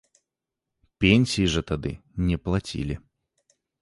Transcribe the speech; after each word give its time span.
Пенсій 1.03 1.45
жа 1.55 1.61
тады 1.73 1.91
не 2.31 2.37
плацілі. 2.49 2.95